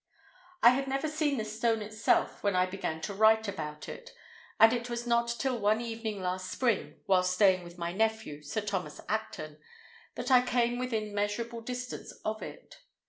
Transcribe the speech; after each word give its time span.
I 0.63 0.69
had 0.71 0.87
never 0.87 1.07
seen 1.07 1.37
the 1.37 1.45
stone 1.45 1.83
itself 1.83 2.41
when 2.41 2.55
I 2.55 2.65
began 2.65 3.01
to 3.01 3.13
write 3.13 3.47
about 3.47 3.87
it, 3.87 4.09
and 4.59 4.73
it 4.73 4.89
was 4.89 5.05
not 5.05 5.35
till 5.37 5.59
one 5.59 5.79
evening 5.79 6.23
last 6.23 6.49
spring, 6.51 6.99
while 7.05 7.21
staying 7.21 7.63
with 7.63 7.77
my 7.77 7.91
nephew, 7.93 8.41
Sir 8.41 8.61
Thomas 8.61 8.99
Acton, 9.07 9.59
that 10.15 10.31
I 10.31 10.41
came 10.41 10.79
within 10.79 11.13
measurable 11.13 11.61
distance 11.61 12.13
of 12.25 12.41
it. 12.41 12.79